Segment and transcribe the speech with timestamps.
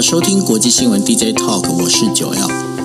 [0.00, 2.75] 收听国际新闻 DJ Talk，我是九 L。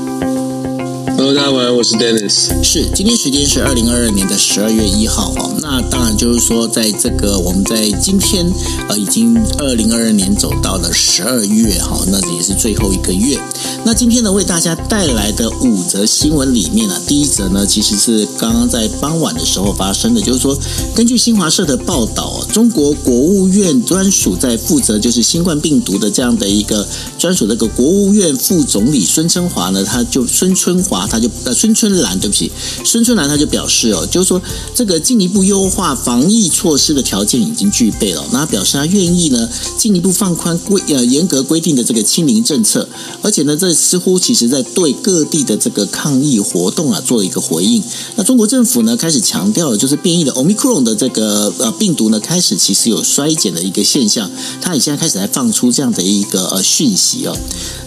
[1.23, 2.49] Hello，大家好，我是 Dennis。
[2.63, 5.51] 是，今天时间是二零二二年的十二月一号哈。
[5.61, 8.51] 那当然就是说，在这个我们在今天
[8.89, 13.39] 呃，已经二零二二年走到了十二月哈，那也是最后一个月。
[13.85, 20.57] 那今天呢，为大家带来的五则新闻里面呢，第一则呢，其实是刚刚在傍晚的时候发生的，就是说，
[20.95, 26.87] 根据新华社的报道，中国国务院专属在负责就是新冠病毒的这样的一个
[27.19, 31.07] 专属这个国务院副总理孙春华呢，他就孙春华。
[31.11, 32.49] 他就呃孙春兰，对不起，
[32.85, 34.41] 孙春兰他就表示哦，就是说
[34.73, 38.25] 这个进一步优化防疫措施的条件已经具备了。
[38.31, 42.87] 那表示他愿意呢进一步放宽规呃严格规定的这个清零政策，
[43.21, 47.83] 而且呢这似乎其实在对各地的这个抗疫活动啊做了一个回应。
[48.15, 54.31] 那中国政府呢开始强调了，就是变异的 Omicron 的这个呃病毒呢开始其实有衰减的一个现象，
[54.61, 57.37] 他也现在开始来放出这样的一个呃讯息哦。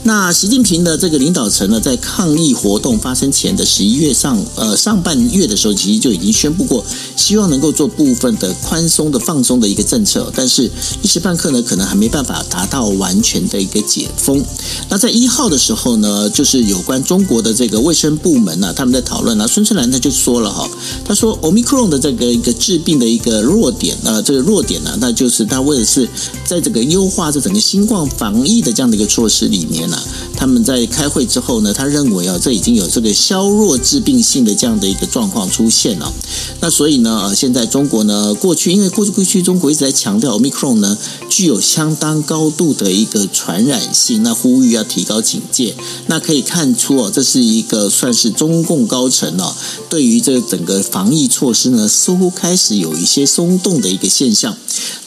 [0.03, 6.85] 那习近平的这个领导层呢在抗疫活动发生前的十一月上呃上半月的时候，其实就已经宣布过，
[7.17, 10.71] 希望能够做部分的宽松的放松的一个政策，但是
[11.03, 14.43] 一时半刻呢，可能还没办法达到完全的一个解封。
[14.89, 20.69] 那在一号的时候呢，就是有关中国的这个卫生部门呢、他们在讨论啊，孙春兰他就说了哈，
[21.05, 26.09] 他说 Omicron 的这个一个致病的一个弱点啊，这个弱点呢、那就是他为的是
[26.47, 30.01] 在这个优化这整个新冠防疫的这样的一个措施里面呢、
[30.37, 32.85] 他们在开会之后呢，他认为啊，这已经有。
[32.95, 36.13] 这个的削弱致病性的这样的一个状况出现了，
[36.61, 40.97] 那所以呢，呃，现在中国呢，过去因为过去过去中国一直在强调 Omicron 呢
[41.29, 45.75] 具有相当高度的一个传染性，那呼吁要提高警戒。
[46.07, 49.55] 那可以看出哦，这是一个算是中共高层哦，
[49.91, 54.57] 对于这个整个防疫措施呢，似乎开始有一些松动的一个现象。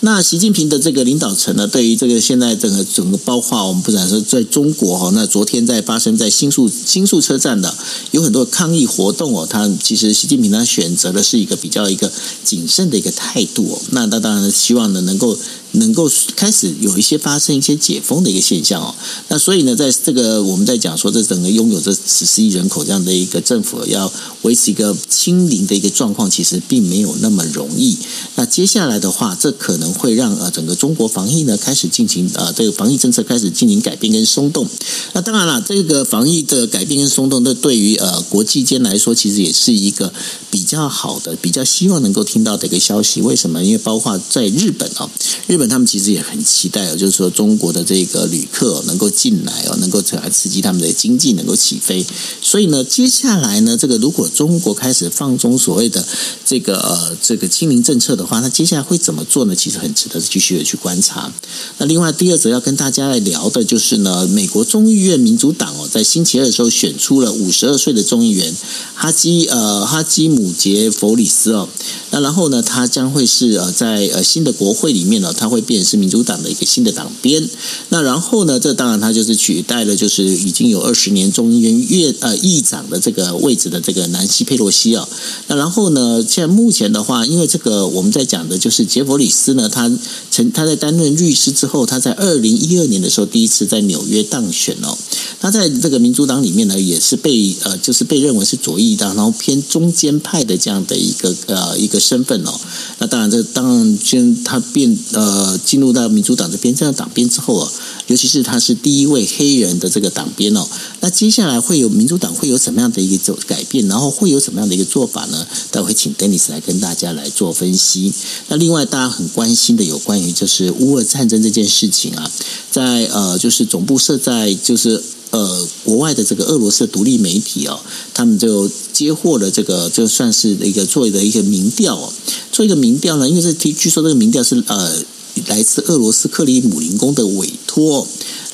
[0.02, 7.74] 那习近平的这个领导层呢，对于这个现在整个整个包括我们不敢说在中国哈，那昨天在发生在新宿新宿车站的。
[8.12, 12.12] 有很多抗议活动哦，他其实习近平他选择的是一个比较一个
[12.44, 15.38] 谨慎的一个态度哦，那他当然希望呢能够。
[15.74, 18.96] 能够开始有一些发生一些解封的一个现象哦，
[19.28, 24.12] 那所以呢，在这个我们在讲说，这整个拥有这十四亿人口这样的一个政府要
[24.44, 27.98] 维持一个清零的一个状况，其实并没有那么容易。
[28.36, 34.68] 那接下来的话，这可能会让呃整个中国防疫呢开始进行呃这个防疫政策开始进行改变跟松动。
[35.14, 40.14] 那当然了，这个防疫的改变跟松动，那对于呃国际间来说，其实也是一个
[40.50, 43.22] 比较好的、比较希望能够听到的一个消息。
[43.22, 43.64] 为什么？
[43.64, 45.10] 因为包括在日本啊，
[45.48, 45.68] 日日本。
[45.68, 52.06] 他们其实也很期待哦，就是说中国的这个旅客能够进来哦，能够来刺激他们的经济能够起飞。
[52.42, 56.06] 所以呢，接下来呢，这个如果中国开始放松所谓的
[56.46, 59.56] 这个呃这个清零政策的话，那接下来会怎么做呢？
[59.56, 61.32] 其实很值得继续的去观察。
[61.80, 68.56] 那另外第二则要跟大家来聊的就是呢，美国众议院民主党哦，在星期二的时候选出了五十二岁的众议员
[68.94, 71.68] 哈基呃哈基姆杰弗里斯哦，
[72.12, 75.58] 那然后呢，他将会是呃在呃新的国会里面呢，他会。
[75.68, 77.46] 变是民主党的一个新的党鞭，
[77.90, 85.06] 那然后呢，这当然他就是取代了，就是已经有二十年众议院院呃议长的这个位置的这个南希佩洛西啊。
[85.48, 89.92] 那然后呢，现在目前的话，因为这个我们在讲的就是杰弗里斯呢，他
[90.32, 94.98] 曾他在担任律师之后，他在二零一二年的时候第一次在纽约当选哦。
[95.42, 102.54] 他在这个民主党里面呢，也是被呃就是被认为是左翼党，然后偏中间派的这样的一个呃一个身份哦。
[103.00, 105.37] 那当然这当然先他变呃。
[105.38, 107.72] 呃，进入到民主党这边这样党鞭之后啊，
[108.08, 110.68] 尤其是他是第一位黑人的这个党鞭哦，
[111.02, 115.46] 那接下来会有民主党会有什么样的一个走改变，然后会有什么样的一个做法呢？
[115.70, 118.12] 待会请 Dennis 来跟大家来做分析。
[118.48, 122.32] 那另外大家很关心的有关于就是乌俄战争这件事情啊，
[122.72, 125.04] 在呃就是总部设在就是。
[125.30, 127.78] 呃，国外的这个俄罗斯独立媒体哦，
[128.14, 132.14] 他们就接获了这个，就算是一个做的一个民调哦，
[132.50, 135.04] 做一个民调呢，因为这据说这个民调是呃
[135.48, 138.08] 来自俄罗斯克里姆林宫的委托。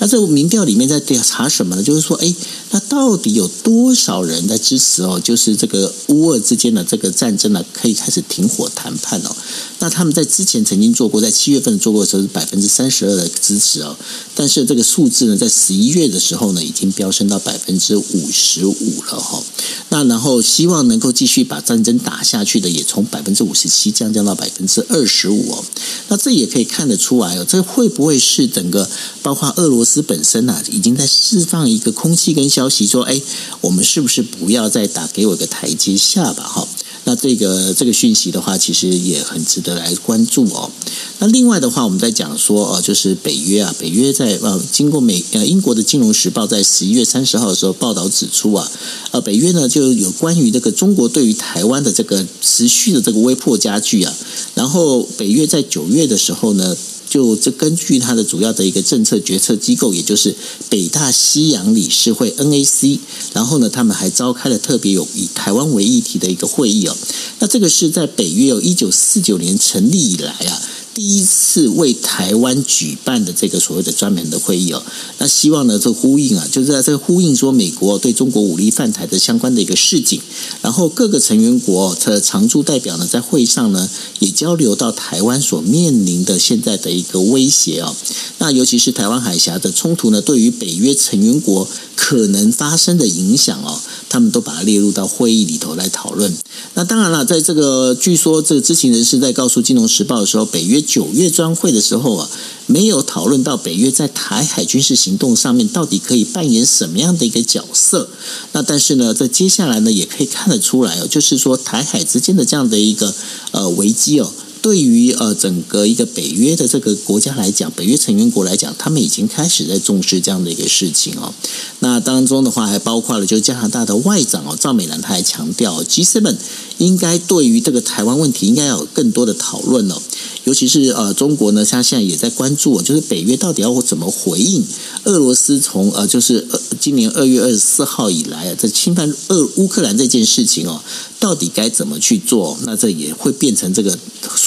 [0.04, 1.82] 那这民调里面在调查什么呢？
[1.82, 2.36] 就是说，哎，
[2.72, 5.18] 那到底有多少人在支持哦？
[5.24, 9.34] 就是这个乌俄之间的这个战争呢，可以开始停火谈判哦。
[9.80, 13.96] 那他们在之前曾经做过，在七月份做过的时候是百分之三十二的支持哦，
[14.36, 19.42] 但是这个数字呢，在十一月的时候呢，已经飙升到百分之五十五了哈。
[19.88, 25.64] 那然后希望能够继续把战争打下去的，也从百分之五十七降降到百分之二十五哦。
[26.10, 28.90] 那这也可以看得出来哦，这会不会是整个
[29.22, 33.22] 包括俄罗斯本身啊，已经在释放一个空气跟消息说，哎，
[33.62, 36.44] 我们是不是不要再打，给我一个台阶下吧？
[36.44, 36.68] 哈。
[37.06, 40.72] 那这个这个讯息的话，其实也很值得来关注哦。
[41.20, 48.72] 那另外的话，我们在讲说，呃，就是北约啊，北约在呃，经过美呃英国的《金融时报》在十一月三十号的时候报道指出啊，
[49.12, 54.16] 呃，北约呢就有关于这个中国对于台湾的这个持续的这个威迫加剧啊，
[54.56, 56.74] 然后北约在九月的时候呢。
[57.14, 60.36] 就这根据它的主要的一个政策决策机构，也就是
[60.68, 62.98] 北大西洋理事会 NAC，
[63.34, 66.98] 然后呢，他们还召开了特别有以台湾为议题的一个会议哦。
[67.38, 70.60] 那这个是在北约有一九四九年成立以来啊。
[70.94, 74.84] 第一次为台湾举办的这个所谓的专门的会议哦，
[75.18, 80.22] 那希望呢，这呼应啊，就是在这呼应说美国对中国武力犯台的相关的一个示警，
[80.62, 87.96] 然后各个成员国的常驻代表呢，在会上呢，也交流到台湾所面临的现在的一个威胁哦，
[88.38, 93.80] 那尤其是台湾海峡的冲突呢，对于北约成员国可能发生的影响哦，
[94.10, 96.32] 他们都把它列入到会议里头来讨论。
[96.76, 102.30] 那当然了，在这个据说这个知情人士在告诉《金融时报》的时候，北约九月专会的时候啊，
[102.68, 108.10] 没有讨论到北约在台海军事行动上面到底可以扮演什么样的一个角色。
[108.52, 113.14] 那但是呢，在接下来呢，也可以看得出来哦，就是说台海之间的这样的一个
[113.52, 114.32] 呃危机哦。
[114.64, 121.34] 对于呃整个一个北约的这个国家来讲，北约成员国来讲，他们已经开始在重视这样的一个事情哦。
[121.80, 126.38] 那当中的话，还包括了就是加拿大的外长哦赵美兰，他还强调 G7
[126.78, 130.02] 应该对于这个台湾问题应该要有更多的讨论哦。
[130.46, 134.66] 尤其是呃中国呢，他现在也在关注，就是北约到底要怎么回应
[135.04, 140.82] 俄罗斯从呃就是呃今年二月二十四号以来啊，在侵犯俄乌克兰这件事情哦。
[141.20, 142.58] 到底该怎么去做？
[142.66, 143.98] 那这也会变成这个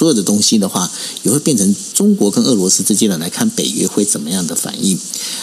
[0.07, 0.89] 所有的东西的话，
[1.23, 4.97] 也会变成中国跟俄罗斯之间的来看北约会怎么样的反应。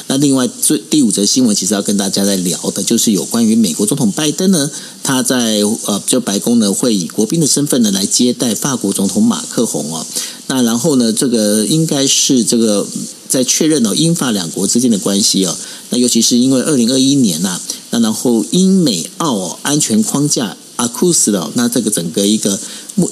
[0.06, 4.70] 那另外最第五则新闻，其实要跟大家在聊的，就是有关于美国总统拜登呢，
[5.02, 10.06] 他在呃就白宫呢会以国宾的身份呢来接待法国总统马克宏哦。
[10.46, 12.86] 那然后呢，这个应该是这个
[13.28, 15.54] 在确认哦英法两国之间的关系哦。
[15.90, 17.60] 那尤其是因为二零二一年呐、啊，
[17.90, 20.56] 那然后英美澳安全框架。
[20.76, 22.58] 阿库斯的，那这个整个一个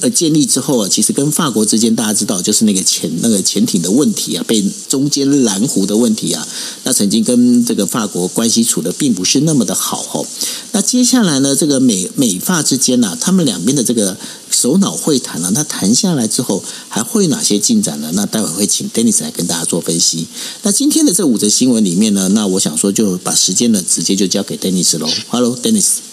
[0.00, 6.47] 呃建立之后啊，其实跟法国之间大家知道，就是那个潜那个潜艇的问题啊，被中间拦湖的问题啊，
[6.85, 10.26] 那曾经跟这个法国关系处的并不是那么的好哦。
[10.73, 14.17] 那接下来呢，这个美美法之间呢、他们两边的这个
[14.50, 18.11] 首脑会谈呢、啊，那谈下来之后还会有哪些进展呢？
[18.15, 20.26] 那待会会请 Dennis 来跟大家做分析。
[20.62, 25.08] 那今天的这五则新闻里面呢，那我想说就把时间呢直接就交给 Dennis 喽。
[25.29, 26.12] Hello，Dennis。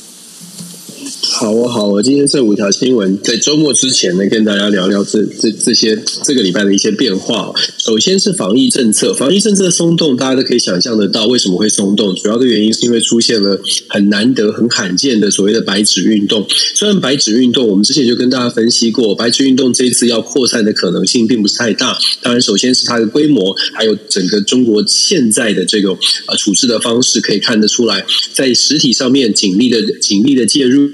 [1.22, 2.02] 好啊，好啊！
[2.02, 7.54] 今天这五条新闻在周末之前呢，跟大家聊聊这这这些这个礼拜的一些变化。
[7.78, 12.14] 首先是防疫政策，防疫政策松动，大家都可以想象得到为什么会松动。
[12.16, 16.46] 主要的原因是因为出现了很难得、很罕见的所谓的白纸运动。
[16.76, 21.98] 虽然白纸运动，我们之前就跟大家分析过，白纸运动这一次要扩散的可能性并不是太大。
[22.22, 25.92] 当然，首先是它的规模，还有整个中国现在的这个
[26.26, 30.89] 呃处置的方式，可以看得出来，在实体上面警力的警力的介入。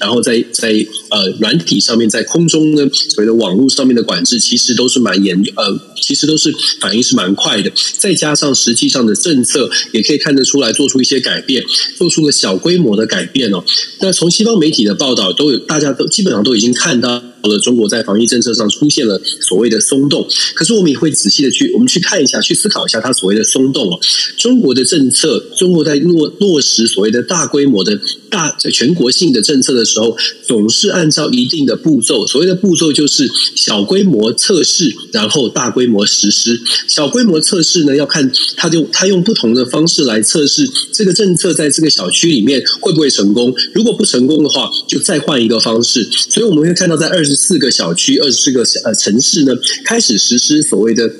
[0.00, 0.68] 然后在在
[1.10, 7.70] 呃软体上面，在空中呢，所谓的网络上面的管制，其实都是蛮严呃，其实都是反应是蛮快的。
[7.96, 11.62] 再加上实际上的政策，也可以看得出来做出一些改变，
[11.96, 13.64] 做出了小规模的改变哦。
[14.00, 17.22] 那从西方媒体的报道都有，大家都基本上都已经看到。
[17.40, 23.98] 好了，中国在防疫政策上出现了所谓的松动，可是我们也会仔细的去，我们去看一下，去思考一下它所谓的松动哦。
[24.36, 30.16] 中国的政策，中国在落落实所谓的大规模的大全国性的政策的时候，
[30.46, 32.26] 总是按照一定的步骤。
[32.26, 36.60] 所谓的步骤就是小规模测试，然后大规模实施。
[36.86, 43.54] 小规模测试呢，要看他就他用不同的方式来测试这个政策在这个小区里面会不会成功。
[43.74, 46.08] 如果不成功的话，就再换一个方式。
[46.28, 49.52] 所以我们会看到在二十四个小区，二十四个呃城市呢，
[49.84, 51.10] 开始实施所谓的。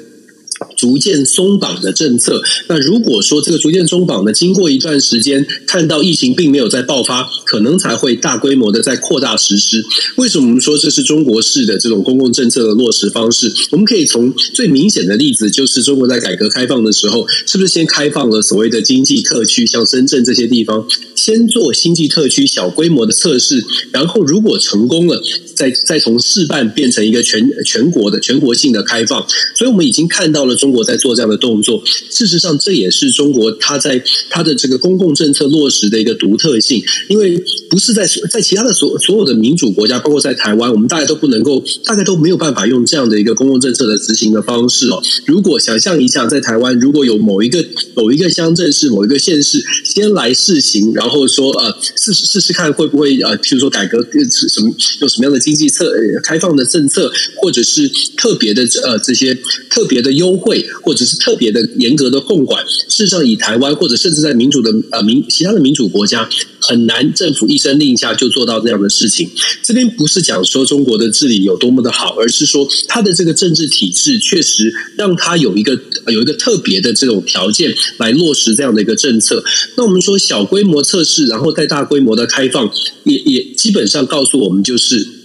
[0.78, 2.42] 逐渐松绑的政策。
[2.68, 9.84] 那如果说这个逐渐松绑呢，经过一段时间，看到疫情并没有再爆发，可能才会大规模的再扩大实施。
[10.16, 13.52] 为什么我们说这是中国式的这种公共政策的落实方式？
[13.72, 25.20] 我们可以从最明显的例子，就是中国在改革开放的时候，是不是先开放了所谓的经济特区，像深圳这些地方，先做经济特区小规模的测试，然后如果成功了，
[25.56, 31.82] 再再从试办变成一个全全国的全国性的开放，所以我们已经看到了中中国在做这样的动作。
[32.10, 45.02] 事实上，这也是中国它在它的这个公共政策落实的一个独特性，因为不是在在其他的所所有的民主国家，包括在台湾，我们大家都不能够，大概都没有办法用这样的一个公共政策的执行的方式哦。
[45.24, 54.06] 如果想象一下，在台湾如果有某一个某一个乡镇市、某一个县市先来试行，然后说呃试试试看会不会呃，譬如说改革
[54.50, 54.70] 什么
[55.00, 55.90] 有什么样的经济策
[56.22, 59.34] 开放的政策，或者是特别的呃这些
[59.70, 66.28] 特别的优惠，或者是特别的严格的控管，事实上以台湾或者甚至在民主的呃民其他的民主国家。
[66.60, 69.30] 很难，政府一声令下就做到这样的事情。
[69.62, 79.42] 这边不是讲说中国的治理有多么的好，而是说它的这个政治体制确实让它有一个有一个特别的这种条件来落实这样的一个政策。
[79.76, 82.70] 那我们说小规模测试，然后再大规模的开放，
[83.04, 85.17] 也也基本上告诉我们就是。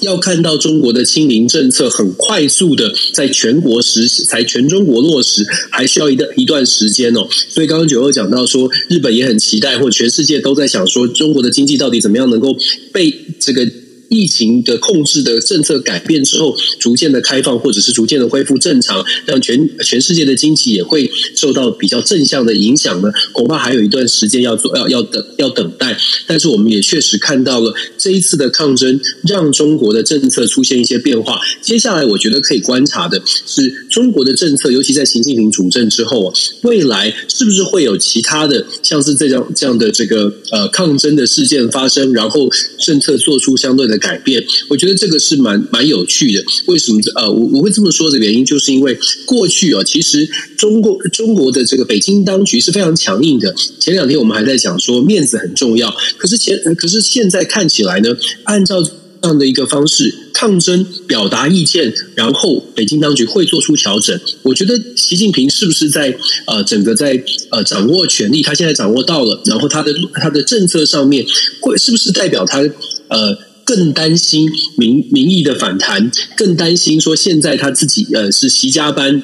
[0.00, 7.26] 要看到中国的清零政策很快速的在全国实施，才全中国落实，还需要一段一段时间哦。
[7.48, 12.56] 所以刚刚九二讲到说，日本也很期待，或全世界都在想说，中国的经济到底怎么样能够
[12.92, 13.68] 被这个。
[14.10, 23.08] 疫情的控制的政策改变之后，逐渐的开放，或者是逐渐的恢复正常，让全全世界的经济也会受到比较正向的影响呢？
[23.32, 25.96] 恐怕还有一段时间要做，要要等，要等待。
[26.26, 31.40] 但是我们也确实看到了这一次的抗争，让中国的政策出现一些变化。
[31.62, 43.99] 接下来，我觉得可以观察的是中国的政策，尤其在习近平主政之后啊，未来是不是会有其他的，像是这样这样的这个呃抗争的事件发生，然后政策做出相对的。
[44.00, 46.42] 改变，我觉得这个是蛮蛮有趣的。
[46.66, 46.98] 为什么？
[47.14, 53.54] 呃，我我会这么说的原因，就是因为过去啊，其实中国中国的这个北京当局是非常强硬的。
[53.78, 58.90] 前两天我们还在讲说面子很重要，可是前可是现在看起来呢，按照这
[59.28, 64.18] 样的一个方式抗争、表达意见，然后北京当局会做出调整。
[64.42, 66.16] 我觉得习近平是不是在
[66.46, 68.42] 呃整个在呃掌握权力？
[68.42, 71.26] 他现在掌握到了，然后他的他的政策上面
[71.60, 72.60] 会是不是代表他
[73.08, 73.49] 呃？
[73.70, 79.22] 更担心民民意的反弹，更担心说现在他自己呃是习家班。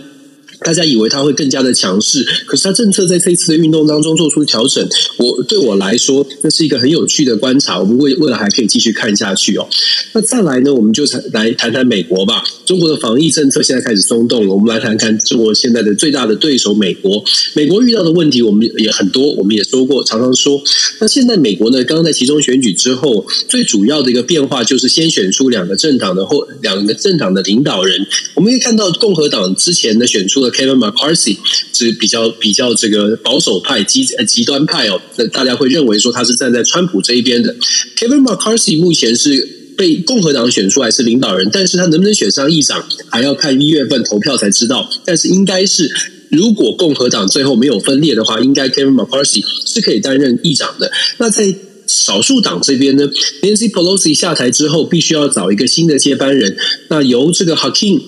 [0.60, 4.86] 大家以为他会更加的强势，可是他政策在这一次的运动当中做出调整。
[5.18, 7.78] 我对我来说，这是一个很有趣的观察。
[7.78, 9.68] 我们未未来还可以继续看下去哦。
[10.12, 12.42] 那再来呢，我们就来谈谈美国吧。
[12.64, 14.52] 中国的防疫政策现在开始松动了。
[14.52, 17.22] 我们来谈谈中国现在的最大的对手美国。
[17.54, 20.60] 美国遇到的问题我们也很多，我们也说过，常常说。
[21.00, 28.06] 那现在美国呢，刚刚在其中选举之后，最主要的一个变化就是先选出两个政党的或两个政党的领导人。
[28.34, 31.36] 我们可以看到共和党之前呢选出 Kevin McCarthy
[31.72, 37.54] 是比较比较这个保守派极呃极端派哦，那大家会认为说他是站在川普这一边的。
[37.96, 44.90] Kevin McCarthy 目前是被共和党选出来是领导人，但是他能不能选上议长，还要看一月份投票才知道。
[45.04, 45.90] 但是应该是，
[46.30, 50.90] 如果共和党最后没有分裂的话，应该 Kevin McCarthy 是可以担任议长的。
[51.18, 51.54] 那在
[51.86, 53.06] 少数党这边呢
[53.42, 56.56] ，Nancy Pelosi 下台之后，必须要找一个新的接班人，
[56.88, 58.00] 那由这个 Hakim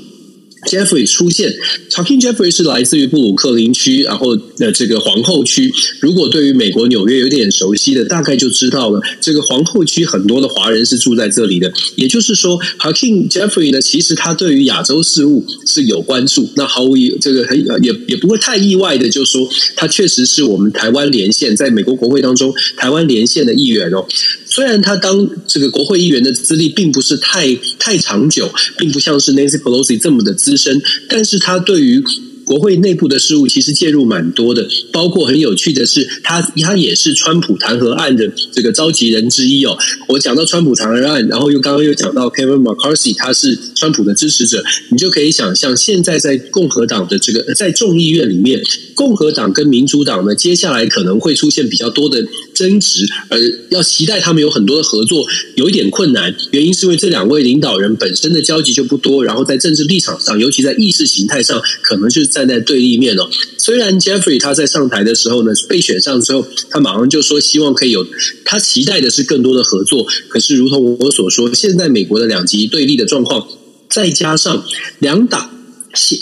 [0.67, 1.55] Jeffrey 出现
[1.91, 5.73] ，Hakeem Jeffrey 是来自于布鲁克林区，然后的这个皇后区。
[6.01, 11.73] 如果对于美国纽约有点熟悉的，大概就知道了，这个皇后区很多的华人是住在这里的。
[11.97, 16.49] 也就是说，Hakeem Jeffrey 呢，其实他对于亚洲事务是有关注。
[16.57, 24.07] 那毫无疑，这个很也也不会太意外的，就说他确实是我们台湾连线，在美国国会当中台湾连线的议员哦。
[24.59, 32.03] 虽然他当这个国会议员的资历并不是太太长久，并不像是 Nancy Pelosi 这么的资深，但是他对于
[32.45, 39.79] 国会内部的事务其实介入蛮多的，包括很有趣的是，他他也是川普弹劾案的这个召集人之一哦。
[40.09, 48.61] 我讲到川普弹劾案，然后又刚刚又讲到 Kevin McCarthy，他是川普的支持者，你就可以想象，现在在共和党的这个在众议院里面，
[48.95, 52.27] 共和党跟民主党呢，接下来可能会出现比较多的
[52.59, 53.39] 争执，而
[53.69, 56.35] 要期待他们有很多的合作，有一点困难。
[56.53, 62.29] 原因是因为这两位领导人本身的交集就不多，然后在政治立场上，尤其在意识形态上，可能就是。
[62.39, 63.29] 站在对立面哦。
[63.57, 68.07] 虽然 Jeffrey 他在上台的时候呢，被选上之后，他马上就说希望可以有，
[68.45, 70.07] 他期待的是更多的合作。
[70.29, 73.49] 可是，如同我所说，现在美国的两极对立的状况，
[73.89, 74.65] 再加上
[75.01, 75.58] 两党。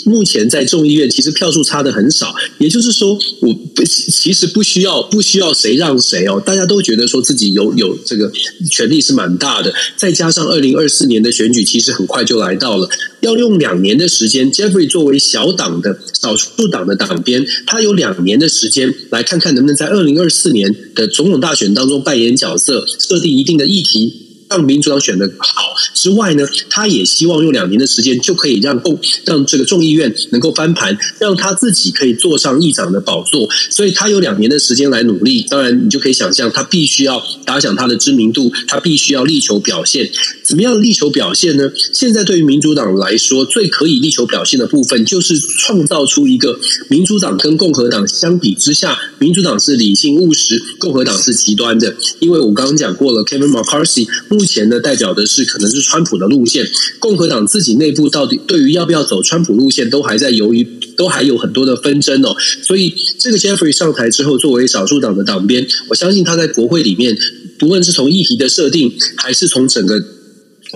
[0.05, 8.31] 目前在众议院其实票数差的很少，也就是说，我不其实不需要不需要谁让谁哦，大家都觉得说自己有有这个
[8.71, 9.73] 权力是蛮大的。
[9.95, 12.89] 再加上二零二四年的选举其实很快就来到了，
[13.21, 14.51] 要用两年的时间。
[14.51, 24.26] Jeffrey 作为小党的少数党的党鞭，他有两年的时间来看看能不能在二零二四年的总统大选当中扮演角色，设定一定的议题。
[24.49, 33.47] 让民主党选的好之外呢，他也希望用两年的时间就可以让共让这个众议院能够翻盘，让他自己可以坐上议长的宝座。
[33.69, 35.45] 所以他有两年的时间来努力。
[35.49, 40.09] 当然，你就可以想象，他必须要打响他的知名度，他必须要力求表现。
[40.43, 41.69] 怎么样力求表现呢？
[41.93, 46.57] 现在对于民主党来说，最可以力求表现的部分，就是创造出一个
[46.89, 51.95] 民主党跟共和党相比之下，民主党是理性务实，共和党是极端的。
[52.19, 54.07] 因为我刚刚讲过了，Kevin McCarthy。
[54.37, 56.63] 目前呢，代表的是可能是川普的路线，
[56.99, 60.63] 共和党自己内部到底对于要不要走川普路线，都还在犹豫，
[60.95, 62.35] 都还有很多的纷争哦。
[62.61, 67.17] 所以，这个 Jeffrey 上台之后，作为少数党的党鞭，我相信他在国会里面，
[67.57, 70.16] 不论是从议题的设定，还是从整个。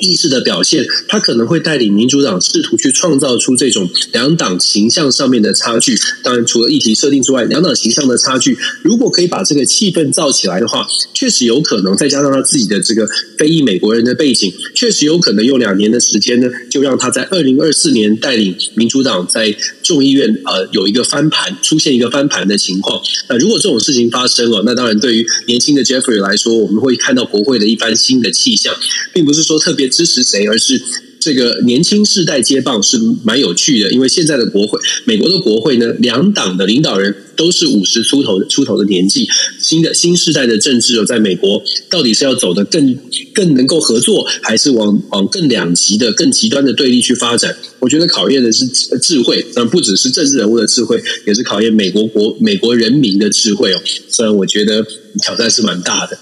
[0.02, 5.96] 意识的表现，他可能会带领民主党试图去创造出这种两党形象上面的差距。
[6.24, 11.96] 当然，除了议题设定之外，两党形象的差距，如果可以把这个气氛造起来的话，确实有可能。
[11.96, 23.00] 再加上他自己的这个非裔美国人的背景，确实有可能用两年的时间呢，就让他在二零二四年带领民主党在众议院呃有一个翻盘，出现一个翻盘的情况。
[23.30, 28.74] 那如果这种事情发生哦，那当然对于年轻的 Jeffrey 来说，我们会看到国会的一番新的气象，
[29.14, 29.91] 并不是说特别。
[29.92, 30.82] 支持谁，而是
[31.20, 39.28] 这个年轻世代接棒是蛮有趣的，因为现在的国会，美国的国会呢，两党的领导人都是五十出头出头的年纪，
[39.60, 42.96] 新的新时代的政治在美国到底是要走得更
[43.34, 47.58] 更能够合作，还是往往更两极的、更极端的对立去发展？
[47.80, 48.68] 我觉得考验的是
[49.02, 53.82] 智慧，但不只是政治人物的智慧，也是考验美国国美国人民的智慧哦。
[54.08, 54.86] 虽然我觉得。
[55.22, 56.18] 挑战是蛮大的。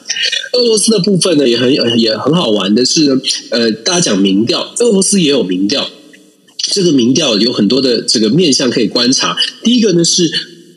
[0.54, 3.22] 俄罗斯的部分呢，也很也很好玩的是，
[3.52, 5.88] 呃，大家讲民调，俄罗斯也有民调。
[6.58, 9.38] 这个民调有很多的这个面向可以观察。
[9.64, 10.24] 第一个呢是，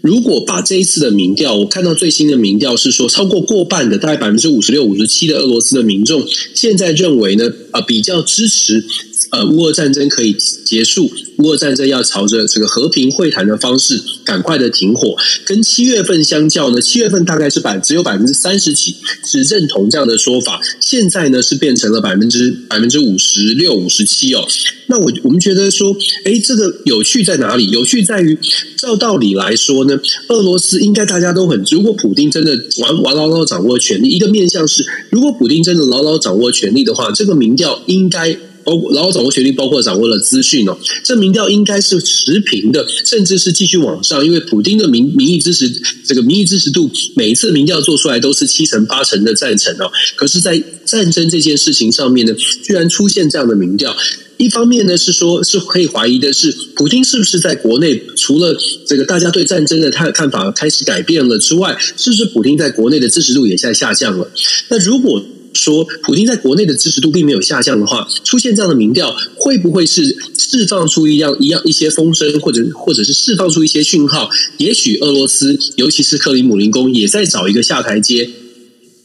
[0.03, 8.85] 如果把这一次的民调，我看到最新的民调是说，超过过半的，大概百分之五十六、五十七的俄罗斯的民众，现在认为呢，啊，比较支持。
[9.31, 15.17] 呃，乌俄战争可以结束，乌俄战争要朝着这个和平会谈的方式赶快的停火。
[15.47, 18.95] 跟七月份相较呢，七月份大概是百只有百分之三十几
[19.25, 24.47] 是认同这样的说法，现在呢是变成了百分之百分之五十六、五十七哦。
[24.89, 27.71] 那我我们觉得说，哎，这个有趣在哪里？
[27.71, 28.39] 有趣在于，
[28.77, 29.92] 照道理来说呢，
[30.29, 38.37] 俄罗斯应该大家都很，如果普丁真的完完牢牢掌握权力，一个面向是，如果普丁真的牢牢掌握权力的话，这个民调应该。
[38.65, 40.79] 包括牢牢掌握权力，包括掌握了资讯哦。
[41.03, 44.25] 这民调应该是持平的，甚至是继续往上。
[44.25, 45.69] 因为普丁的民民意支持，
[46.07, 49.91] 这个民意支持度，每一次民调做出来都是七成八成的赞成哦。
[50.15, 53.97] 可是，在战争这件事情上面呢，居然出现这样的民调。
[54.43, 64.29] 一方面呢，是说是可以怀疑的是，普京是不是在国内除了这个大家对战争的看看法开始改变了之外，是不是普京在国内的支持度也在下降了？
[64.69, 65.25] 那如果
[65.55, 74.29] 说普京在国内的支持度并没有下降的话，出现这样的民调，会不会是释放出一样一样一些风声，或者或者是释放出一些讯号？
[74.59, 78.29] 也许俄罗斯，尤其是克里姆林宫，也在找一个下台阶。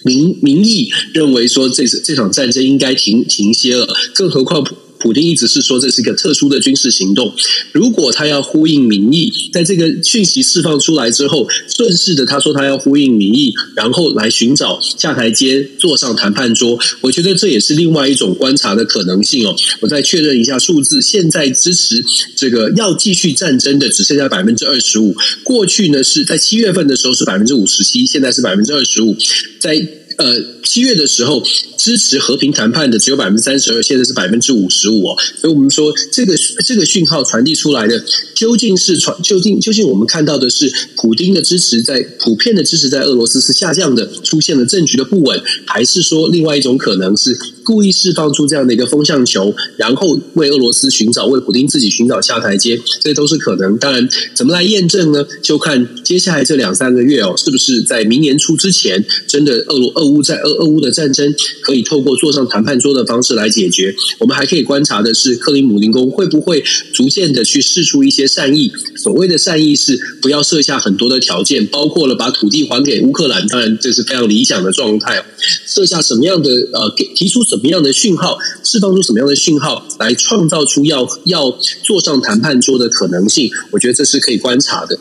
[0.04, 4.66] 民民意认为说，这次这场战争应该停停歇了，更何况。
[5.00, 7.34] 普丁一直是说这是一个特殊的军事行动。
[7.72, 16.80] 如果他要呼应民意，在这个讯息释放出来之后，顺势的他说他要呼应民意，然后来寻找下台阶，坐上谈判桌。
[17.02, 19.56] 我觉得这也是另外一种观察的可能性哦。
[19.82, 22.04] 我再确认一下数字，现在支持
[22.36, 25.16] 这个要继续战争的只剩下百分之二十五。
[25.44, 29.16] 过去呢是在七月份的时候是百分之五十七，现在是百分之二十五。
[29.60, 31.44] 在呃，七月的时候
[31.78, 35.16] 支持和平谈判的只有百分之三十二，现在是百分之五十五哦。
[35.40, 47.38] 所以我们说，这个这个讯号传递出来的，究竟是传究竟究竟我们看到的是普丁的支持在普遍的支持在俄罗斯是下降的，出现了政局的不稳，还是说另外一种可能是？
[47.68, 53.78] 故意释放出这样的一个风向球，然后为俄罗斯寻找，为普丁自己寻找下台阶，这都是可能。
[53.78, 55.28] 当然，怎么来验证呢？
[55.42, 63.96] 就看接下来这两三个月哦，是不是在明年初之前，真的的俄罗俄乌在俄俄乌的战争可以透过坐上谈判桌的方式来解决？
[64.20, 66.62] 我们还可以观察的是，克里姆林宫会不会
[66.94, 68.72] 逐渐的去试出一些善意？
[68.98, 75.24] 所谓的善意是不要设下很多的条件，包括了把土地还给乌克兰，当然这是非常理想的状态。
[75.66, 81.50] 设下什么样的呃，给提出什么样的讯号，释放出什么样的讯号，来创造出要要
[81.84, 83.50] 坐上谈判桌的可能性？
[83.72, 85.00] 我觉得这是可以观察的。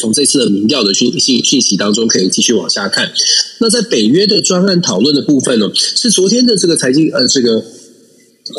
[0.00, 3.12] 从这次的民调的讯讯讯息当中，可以继续往下看。
[3.58, 7.64] 那在北约的专案讨论的部分呢，是昨天的这个财经呃这个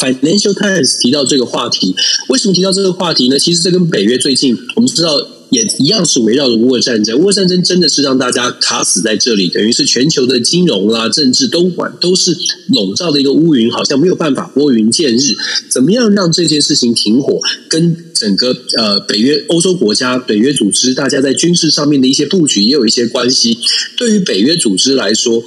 [0.01, 1.95] Financial Times 提到这个话题。
[2.29, 3.39] 为什么提到这个话题呢？
[3.39, 5.27] 其实这跟北约最近我们知道。
[5.53, 7.17] 也一样是围绕着乌俄战争。
[7.19, 12.35] 乌俄战争真的是让大家卡死在这里，等于是全球的金融啦、政治都管都是
[12.69, 15.35] 笼罩的一个乌云，好像没有办法拨云见日。
[15.69, 17.39] 怎么样让这件事情停火？
[17.69, 23.57] 跟整个呃北约欧洲国家、北约组织，大家在军事上面的一些布局也有一些关系。
[23.97, 25.43] 对于北约组织来说，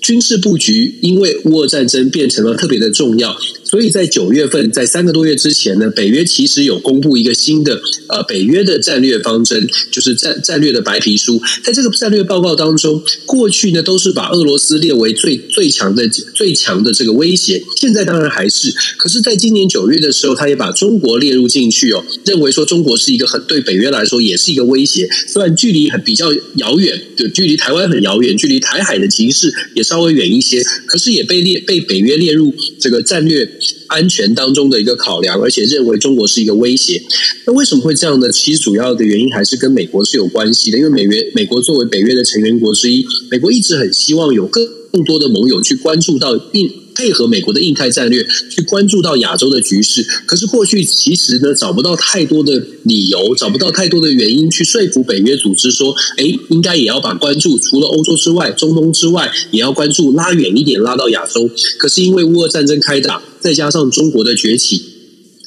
[0.00, 3.36] 军事布局因为乌俄战争变成了特别的重要。
[3.74, 11.42] 所以在九月份，在三个多月之前呢，北约其实有公布一个新的呃北约的战略方针，就是战战略的白皮书。
[11.60, 18.72] 在这个战略报告当中，过去呢都是把俄罗斯列为最最强的最强的这个威胁，现在当然还是。
[18.96, 25.08] 可是，在今年九月的时候，他也把中国列入进去哦，认为说中国是一个很对北约来说也是一个威胁。
[25.26, 33.50] 虽然距离很比较遥远，就距离台湾很遥远，距离台海的形势也稍微远一些，可是也被列被北约列入这个战略。
[33.88, 37.02] 安全当中的一个考量，而且认为中国是一个威胁。
[37.46, 38.30] 那为什么会这样呢？
[38.30, 40.78] 其实主要的原因还是跟美国是有关系的。
[40.78, 46.70] 因为美约美国作为北约的成员国之一，美国一直很希望有更更多的盟友去关注到印。
[46.96, 61.50] 配合美国的印太战略去关注到亚洲的局势，可是过去其实呢找不到太多的理由，找不到太多的原因去说服北约组织说，哎，应该也要把关注除了欧洲之外、中东之外，也要关注拉远一点，拉到亚洲。
[61.78, 64.82] 可是因为乌俄战争开打，再加上中国的崛起。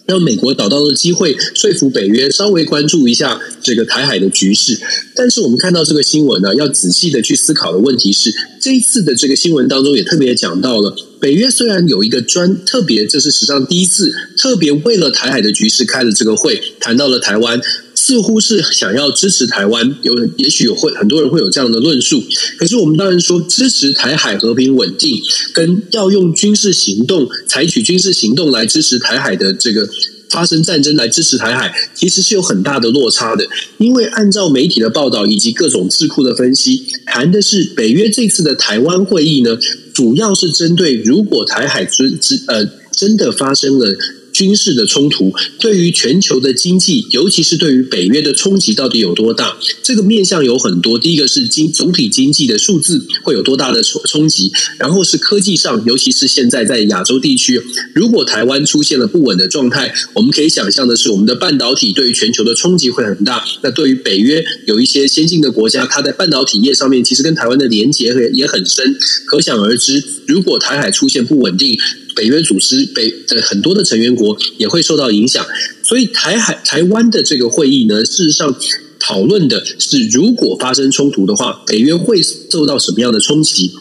[0.05, 4.79] 让美国找到了机会，说服北约稍微关注一下这个台海的局势。
[5.13, 17.59] 但是我们看到这个新闻呢，要仔细的去思考的问题是，这一次的这个新闻当中也特别讲到了，北约虽然有一个专特别，这是史上第一次特别为了台海的局势开了这个会，谈到了台湾。
[18.07, 22.23] 似乎是想要支持台湾，有也许有会很多人会有这样的论述。
[22.57, 29.89] 可是我们当然说，支持台海和平稳定，跟要用军事行动、采取军事行动来支持台海的这个
[30.29, 33.45] 发生战争来支持台海，其实是有很大的落差的。
[33.77, 39.57] 因为按照媒体的报道以及各种智库的分析，谈的是北约这次的台湾会议呢，
[39.93, 43.97] 主要是针对如果台海之之呃真的发生了。
[44.37, 49.57] 军事的冲突对于全球的经济，尤其是对于北约的冲击到底有多大？
[49.81, 50.99] 这个面向有很多。
[50.99, 57.59] 第一个是经总体经济的数字会有多大的冲冲击，然后是科技上，尤其是现在在亚洲地区，
[57.95, 63.43] 如果台湾出现了不稳的状态，我们可以想象的是，我们的半导体对于全球的冲击会很大。
[63.63, 68.95] 那对于北约有一些先进的国家，它在半导体业上面其实跟台湾的连结也很深，
[69.25, 71.75] 可想而知，如果台海出现不稳定。
[72.17, 75.45] 北约组织北的很多的成员国也会受到影响，
[75.83, 78.53] 所以台海台湾的这个会议呢，事实上
[78.99, 83.71] 讨论的是，如果发生冲突的话，北约会受到什么样的冲击？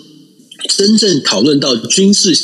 [0.77, 2.35] 真正讨论到军事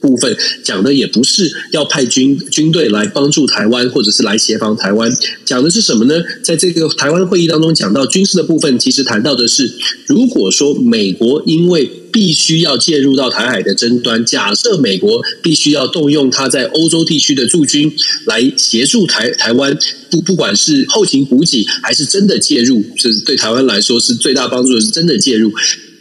[0.00, 5.10] 部分，讲的也不是要派军军队来帮助台湾，或者是来协防台湾，
[5.44, 6.22] 讲的是什么呢？
[6.42, 9.72] 在这个台湾会议当中讲到军事的部分，其实谈到的是，
[10.06, 14.24] 如果说美国因为必须要介入到台海的争端。
[14.24, 17.92] 假设美国必须要动用他在欧洲地区的驻军
[18.26, 19.76] 来协助台台湾，
[20.10, 25.52] 不不管是后勤补给还是真的介入，是对台湾来说是最大帮助，是真的介入。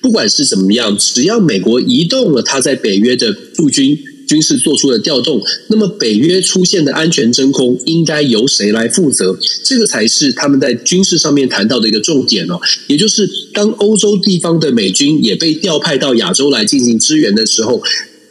[0.02, 3.98] 不管是怎么样，只要美国移动了他在北约的驻军。
[4.28, 9.38] 军事做出了调动，那么北约出现的安全真空应该由谁来负责？
[9.64, 12.60] 这个才是他们在军事上面谈到的一个重点哦。
[12.88, 17.82] 也就是当欧洲地方的美军也被调派到亚洲来进行支援的时候，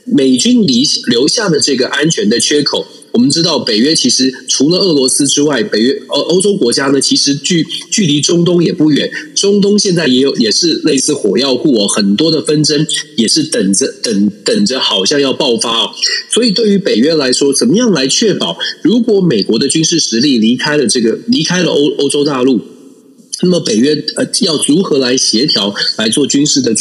[0.06, 2.86] 美军离留下的这个安全的缺口。
[3.12, 9.10] 我们知道，北约其实除了俄罗斯之外，北约欧欧洲国家呢，其实距距离中东也不远。
[9.34, 15.90] 中东现在也有也是类似火药库哦，很多的纷争也是等着等等着，好像要爆发哦。
[16.30, 22.60] 所以对于北约来说，怎么样来确保，如果美国的军事实力离开了这个离开了欧欧洲大陆，
[23.40, 26.74] 那么北约呃要如何来协调来做军事的？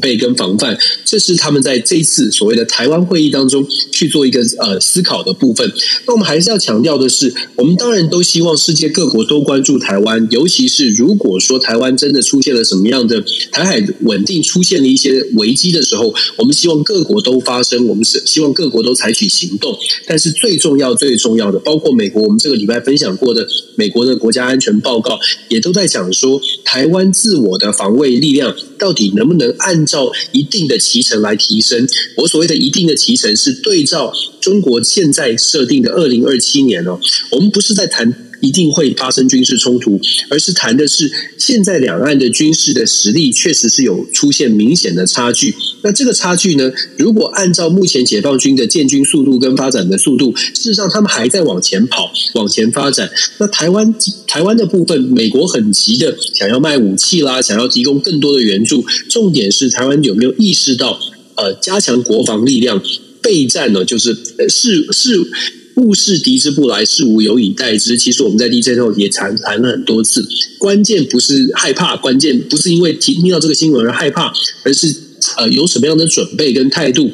[0.00, 5.70] 备跟防范，这是他们在这一次所谓的台湾会议当中去做一个呃思考的部分。
[6.06, 19.76] 那我们还是要强调的是，我们当然都希望世界各国都关注台湾，尤其是如果说台湾真的出现了什么样的台海稳定出现了一些危机的时候，我们希望各国都发声，我们是希望各国都采取行动。
[20.06, 31.88] 但是最重要、最重要的，包括美国，我们这个礼拜分享过的美国的国家安全报告，也都在讲说，台湾自我的防卫力量到底能不能按照一定的期程来提升。
[32.18, 37.00] 我所谓的一定的期程，是对照中国现在设定的二零二七年哦。
[37.32, 45.54] 我们不是在谈一定会发生军事冲突，而是谈的是现在两岸的军事的实力确实是有出现明显的差距。
[45.82, 53.10] 那这个差距呢，如果按照目前解放军的建军速度跟发展的速度，事实上他们还在往前跑、往前发展。
[53.38, 53.94] 那台湾
[54.26, 58.84] 台湾的部分，美国很急的想要卖武器啦，想要提供更多的援助。
[59.08, 60.98] 重点是台湾有没有意识到，
[61.36, 62.82] 呃，加强国防力量，
[63.22, 63.84] 备战呢？
[63.84, 64.16] 就是
[64.48, 65.30] 是是。
[65.78, 67.96] 物视敌之不来，事无有以待之。
[67.96, 74.32] 其实我们在 DJ 后也谈谈了很多次，关键不是害怕，关键不是因为听听到这个新闻而害怕，
[74.64, 74.94] 而是
[75.36, 77.10] 呃有什么样的准备跟态度。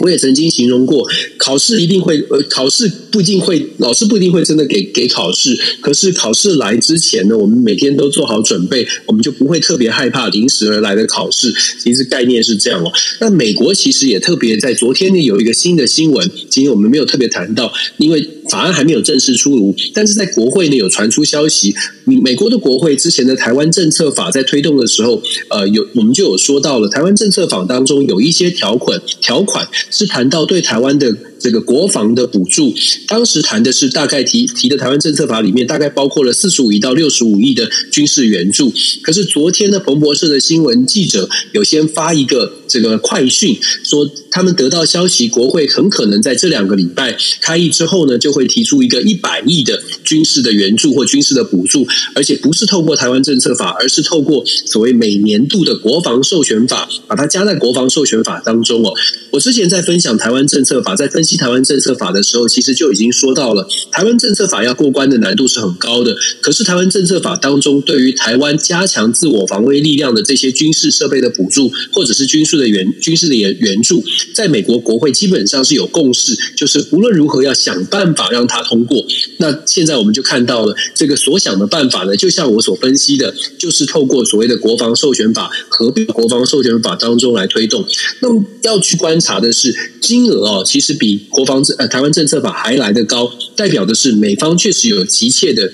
[0.00, 1.06] 我也曾经形容过，
[1.36, 5.58] 考试一定会，呃，考试不一定会，老师不一定会真的给给考试。
[5.80, 11.52] 可是考试来之前呢，我们每天都做好准备，我们就不会特别害怕临时而来的考试。
[11.78, 12.92] 其实概念是这样哦。
[13.20, 29.68] 那美国其实也特别在昨天呢有一个新的新闻，今天我们没有特别谈到，因为法案还没有正式出炉，但是在国会呢有传出消息，美国的国会之前的台湾政策法在推动的时候，呃，有我们就有说到了台湾政策法当中有一些条款条款。
[29.90, 32.74] 是谈到对台湾的这个国防的补助，
[33.06, 38.72] 当时谈的是大概提提的台湾政策法里面大概包括了四十五亿到六十五亿的军事援助。
[39.02, 58.92] 可是昨天的彭博社的新闻记者有先发一个这个快讯，说他们得到消息，国会很可能在这两个礼拜开议之后呢，就会提出一个一百亿的军事的援助或军事的补助，而且不是透过台湾政策法，而是透过所谓每年度的国防授权法，把它加在国防授权法当中哦。
[59.30, 66.16] 我之前在分享台湾政策法，在分析台湾政策法的时候，其实就已经说到了，台湾政策法要过关的难度是很高的。
[66.40, 79.04] 可是台湾政策法当中，对于台湾加强自我防卫力量的这些军事设备的补助，或者是军事的援军事的援援助，在美国国会基本上是有共识，就是无论如何要想办法让它通过。
[79.36, 87.84] 那现在我们就看到了这个所想的办法呢，就像我所分析的，就是透过所谓的国防授权法合并国防授权法当中来推动。
[88.20, 95.70] 那么要去观察的是金额哦，其实比国防政呃台湾政策法还来得高，代表的是美方确实有急切的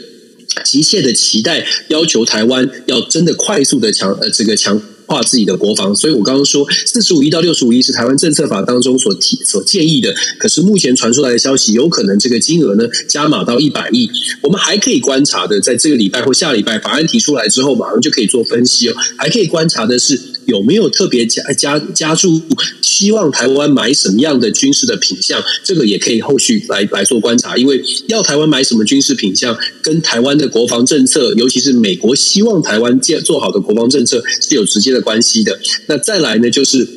[0.65, 5.95] 急切的期待，要求台湾要真的快速的强呃这个强化自己的国防。
[5.95, 14.09] 所以我刚刚说四十五亿到六十五亿是台湾政策法当中所提所建议的，可是目前传出来的消息，有可能这个金额呢加码到一百亿。
[14.43, 18.95] 我们还可以观察的，在这个礼拜或下礼拜法案提出来之后，马上就可以做分析哦。
[19.17, 20.21] 还可以观察的是。
[20.47, 22.41] 有没有特别加加加注？
[22.81, 25.43] 希望台湾买什么样的军事的品相？
[25.65, 27.57] 这个也可以后续来来做观察。
[27.57, 35.59] 因为要台湾买什么军事品相，跟台湾的国防政策，尤其是美国希望台湾建做好的国防政策是有直接的关系的。
[35.87, 36.89] 那再来呢，就是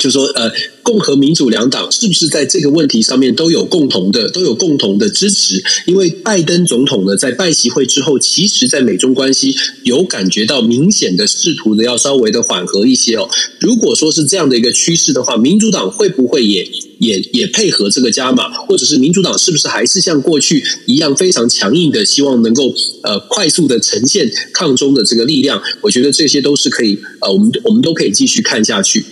[0.00, 0.50] 就说呃。
[0.90, 5.62] 共和民主两党是不是在这个问题上面都有共同的都有共同的支持？
[5.86, 13.30] 因为拜登总统呢，在拜习会之后，其实在美中关系有感觉到明显的试图的要稍微的缓和一些哦。
[13.60, 18.50] 如果说是这样的一个趋势的话，民主党会不会也也也配合这个加码？
[18.66, 22.74] 或者是民主党是不是还是像过去一样非常强硬的希望能够
[23.04, 25.62] 呃快速的呈现抗中的这个力量？
[25.82, 29.04] 我觉得这些都是可以呃，我们我们都可以继续看下去。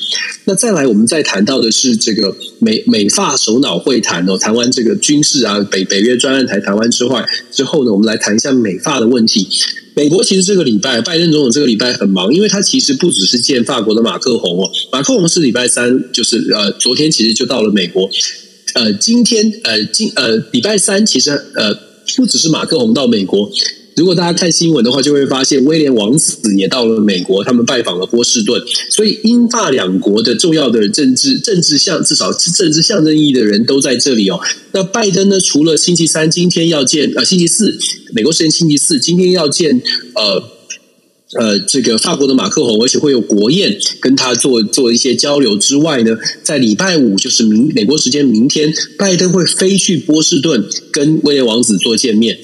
[0.44, 1.58] 那再来，我们再谈到。
[1.58, 9.48] 的是这个美美法首脑会谈哦，谈完这个军事啊，北北约专案台台湾之外之后呢，我们来谈一下美法的问题。
[9.94, 18.08] 美国其实这个礼拜，拜登总统这个礼拜很忙，因为他其实不只是见法国的马克宏哦，马克宏是礼拜三，就是呃昨天其实就到了美国，
[18.74, 21.74] 呃今天呃今呃礼拜三其实呃
[22.16, 23.50] 不只是马克宏到美国。
[23.98, 34.38] 如果大家看新闻的话，就会发现威廉王子也到了美国，他们拜访了波士顿，所以英法两国的重要的政治政治象至少政治象征意义的人都在这里哦。
[34.72, 35.40] 那拜登呢？
[35.40, 37.76] 除了星期三今天要见呃星期四
[38.12, 39.80] 美国时间星期四今天要见
[40.14, 40.42] 呃
[41.38, 52.38] 呃这个法国的马克宏，而且会有国宴跟他做做一些交流之外呢，在礼拜五就是明美国时间明天，拜登会飞去波士顿跟威廉王子做见面。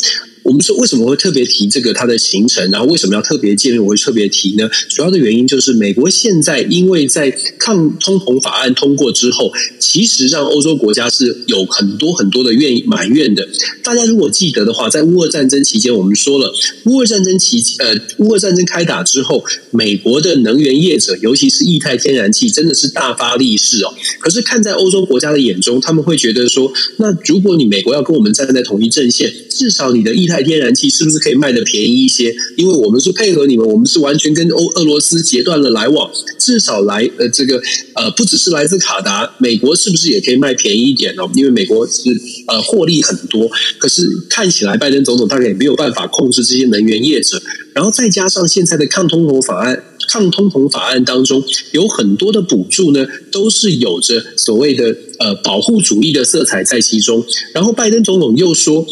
[0.44, 3.82] 我们说为什么会特别提这个它的形成，然后为什么要特别见面？
[3.82, 4.68] 我会特别提呢？
[4.90, 13.48] 主要的原因就是美国现在因为在抗通膨法案通过之后，其实让欧洲国家是有很多很多的愿意埋怨的。
[13.82, 16.52] 大家如果记得的话，在乌俄战争期间，我们说了，
[16.84, 23.94] 乌俄战争期呃，乌俄战争开打之后，美国的能源业者，尤其是液态天然气，真的是大发利市哦。
[24.20, 32.34] 可是看在欧洲国家的眼中，他们会觉得说，那如果你美国要跟我们站在同一阵线，至少你的液态卖天然气是不是可以卖的便宜一些？
[32.56, 37.62] 因为我们是配合你们，我们是完全跟欧俄罗斯截断了来往，至少来呃这个
[37.94, 41.22] 呃不只是来自卡达，美国是不是也可以卖便宜一点呢？
[41.36, 42.10] 因为美国是
[42.48, 47.40] 呃获利很多，可是看起来拜登总统大概也没有办法控制这些能源业者，
[47.72, 49.84] 然后再加上现在的抗通货法案。
[50.08, 57.24] 抗通膨法案当中有很多的补助呢，都是有着所谓的呃保护主义的色彩在其中。
[57.52, 58.86] 然后拜登总统又说，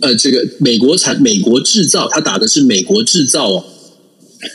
[0.00, 3.64] 呃，这个美国产、美国制造，他打的是美国制造哦。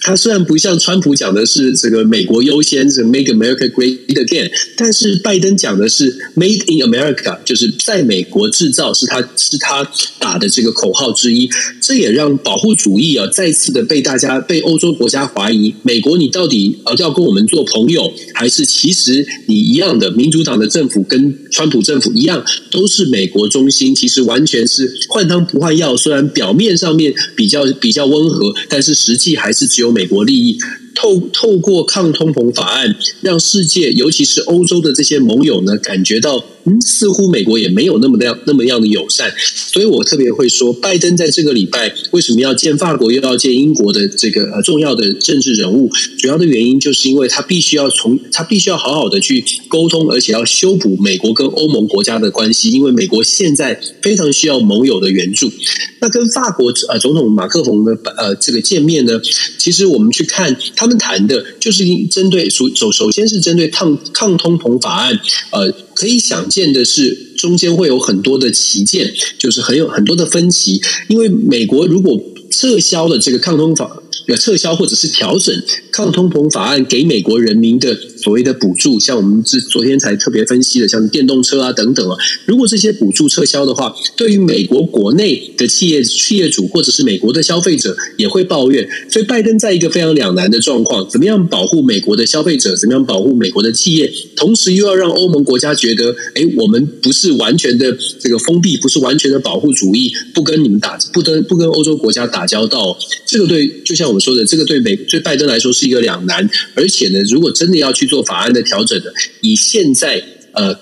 [0.01, 9.89] 他虽然不像川普讲的是这个美国优先，是 Make America Great Again，但是拜登讲的是 Made in America，就是在美国制造，是他是他
[10.19, 11.49] 打的这个口号之一。
[11.81, 23.95] 这也让保护主义啊再次的被大家被欧洲国家怀疑：美国你到底呃要跟我们做朋友，还是其实你一样的民主党的政府跟川普政府一样，都是美国中心？
[23.95, 25.97] 其实完全是换汤不换药。
[25.97, 29.70] 虽然表面上面比较比较温和，但是实际还是。
[29.71, 30.57] 只有美国利益。
[30.95, 39.33] 透透过抗通膨法案，让世界，尤其是欧洲的这些盟友呢，感觉到，嗯，似乎美国也没有那么的那么样的友善。
[39.73, 45.89] 所以我特别会说，拜登在这个礼拜为什么要见法国，又要见英国的这个呃重要的政治人物？
[46.17, 55.51] 主要的原因就是因为他必须要从他必须要好好的去沟通，而且要修补美国跟欧盟国家的关系，因为美国现在非常需要盟友的援助。
[55.99, 59.19] 那跟法国呃总统马克龙的呃这个见面呢，
[59.57, 60.55] 其实我们去看。
[60.81, 65.19] 他们谈的就是针对首首首先是针对抗抗通膨法案，
[65.51, 74.01] 呃，可以想见的是中间会有很多的歧见，就是很有很多的分歧，因为美国如果撤销了这个抗通法。
[74.27, 75.55] 要撤销或者是调整
[75.91, 110.75] 抗通膨法案给美国人民的所谓的补助，像我们是昨天才特别分析的，像电动车啊等等啊，如果这些补助撤销的话，对于美国国内的企业企业主或者是美国的消费者也会抱怨，所以拜登在一个非常两难的状况，怎么样保护美国的消费者，怎么样保护美国的企业，同时又要让欧盟国家觉得，哎，我们不是完全的这个封闭，不是完全的保护主义，不跟你们打，不跟不跟欧洲国家打交道，这个对，就像像我们说的，这个对美对拜登来说是一个两难，而且呢，如果真的要去做法案的调整的，以现在呃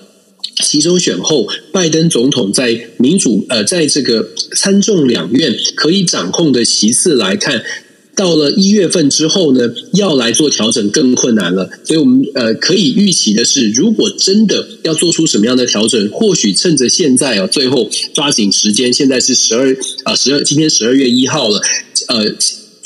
[0.62, 7.62] 其中选后，拜登总统在民主呃在这个参众两院可以掌控的席次来看，
[8.16, 11.70] 到了一月份之后呢，要来做调整更困难了。
[11.84, 21.60] 所以我们呃可以预期的是，如果真的要做出什么样的调整，或许趁着现在啊，最后抓紧时间，现在是十二啊十二，今天十二月一号了，
[22.08, 22.34] 呃。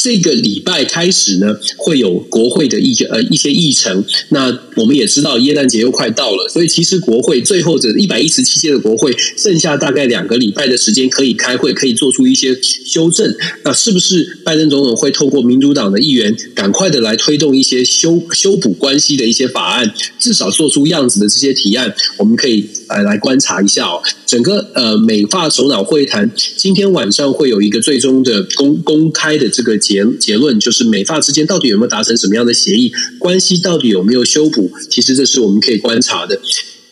[0.05, 4.05] 这个礼拜开始呢，会有国会的一些呃一些议程。
[4.29, 13.35] 那我们也知道，耶诞节又快到了，所以其实国会最后这一百一十七届的国会，剩下大概两个礼拜的时间可以开会，可以做出一些修正。
[13.65, 21.95] 那是不是拜登总统会透过民主党的议员，赶快的来推动一些修修补关系的一些法案，至少做出样子的这些提案？
[22.19, 24.03] 我们可以来来观察一下哦。
[24.27, 29.94] 整个呃美发首脑会谈，今天晚上会有一个最终的公公开的这个结。
[29.95, 34.71] 结结论就是美法之间到底有没有达成什么样的协议，关系到底有没有修补？
[34.91, 36.41] 其实这是我们可以观察的。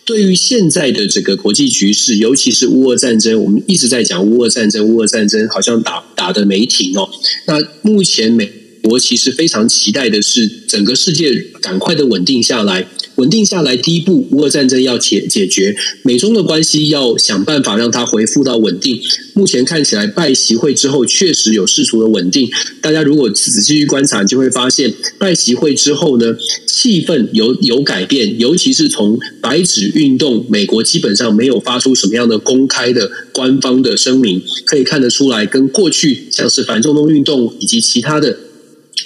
[0.04, 7.08] 对于现在的这个国际局势，尤其是乌俄战争，我们一直在讲乌俄战争，乌俄战争好像打打的没停哦。
[7.46, 8.50] 那目前美
[8.82, 12.86] 国其实非常期待的是整个世界赶快的稳定下来。
[13.16, 19.00] 稳定下来，第一步，乌俄战争要解解决，美中的关系要想办法让它恢复到稳定。
[19.34, 22.50] 目前看起来，拜习会之后确实有试图的稳定。
[22.80, 38.38] 大家如果仔细去观察，就会发现，拜习会之后呢，气氛有有改变，尤其是从白纸运动，美国基本上没有发出什么样的公开的官方的声明，可以看得出来，跟过去像是反送中运动以及其他的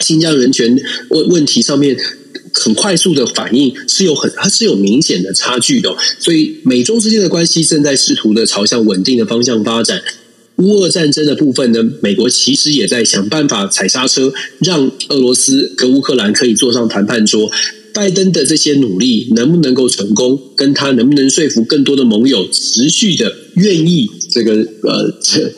[0.01, 1.97] 新疆人权问问题上面。
[2.64, 10.03] 很快速的反应是有很，它是有明显的差距的，所以美中之间的关系正在试图的朝向稳定的方向发展。
[10.57, 17.51] 乌俄战争的部分呢，美国其实也在想办法踩刹车，让俄罗斯跟乌克兰可以坐上谈判桌。
[17.96, 25.11] 拜登的这些努力能不能够成功，跟他能不能说服更多的盟友持续的愿意这个呃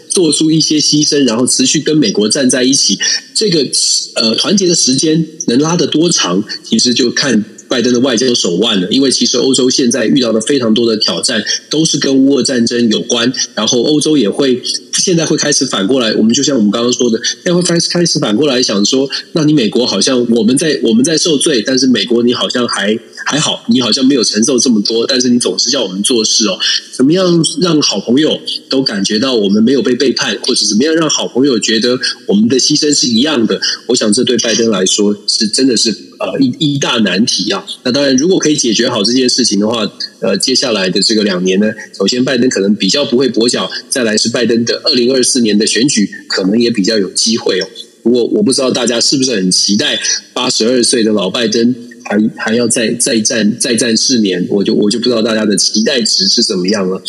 [0.09, 2.97] 做出一些牺牲，然后持续跟美国站在一起，
[3.35, 3.67] 这个
[4.15, 8.89] 呃团结的时间能拉得多长，其实就看拜登的外交手腕了。
[8.91, 13.33] 因为其实欧洲现在遇到的非常多的挑战，都是跟乌俄战争有关。
[13.55, 14.61] 然后欧洲也会
[14.95, 22.99] 现在会开始反过来，我们就像我们刚刚说的，现在会开始开始反过来想说，那你美国好像我们在我们在受罪，但是美国你好像还
[23.31, 26.59] 还好，你好像没有承受这么多，但是你总是叫我们做事哦。
[26.97, 33.61] 怎么样让好朋友都感觉到我们没有被背叛，或者怎么样让好朋友觉得我们的牺牲是一样的？
[33.87, 37.63] 我想这对拜登来说是真的是呃一一大难题啊。
[37.83, 39.87] 那当然，如果可以解决好这件事情的话，
[40.21, 41.67] 呃，接下来的这个两年呢，
[41.99, 47.69] 首先拜登可能比较不会跛脚，再来是拜登的二零二四年的选举可能也比较有机会哦。
[48.03, 50.01] 不过我不知道大家是不是很期待
[50.33, 51.75] 八十二岁的老拜登。
[52.09, 57.03] 还还要再再战再战四年，我就我就不知道大家的期待值是怎么样了。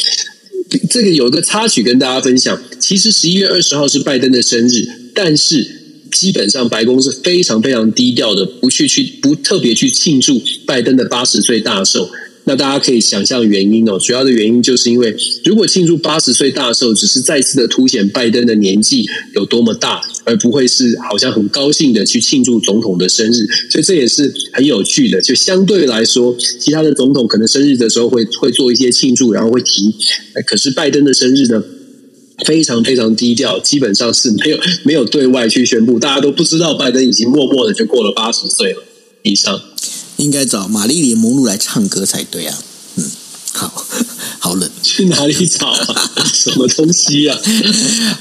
[0.89, 5.65] 这个有一个插曲跟大家分享，其实十一月二十号是拜登的生日，但是
[6.11, 12.09] 基本上白宫是非常非常低调的，不去去不特别去庆祝拜登的八十岁大寿。
[12.49, 25.21] 那大家可以想象原因哦，主要的原因就是因为，如果庆祝八十岁大寿，只是再次的凸显拜登的年纪有多么大，而不会是好像很高兴的去庆祝总统的生日，所以这也是很有趣的。
[25.21, 29.93] 就相对来说，其他的总统可能生日的时候会会做一些庆祝，然后会提，
[30.47, 31.63] 可是拜登的生日呢，
[32.47, 38.81] 非常非常低调，基本上是没有没有对外去宣布，大家都不知道拜登已经默默的就过了八十岁了
[39.21, 39.61] 以上。
[40.19, 42.57] 应该找玛丽莲梦露来唱歌才对啊！
[42.95, 43.11] 嗯，
[43.53, 43.85] 好。
[44.39, 46.11] 好冷，去哪里找啊？
[46.33, 47.37] 什么东西啊？